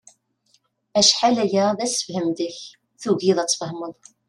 [0.99, 2.59] Acḥal aya d asefhem deg-k,
[3.01, 3.95] tugiḍ ad tfehmeḍ.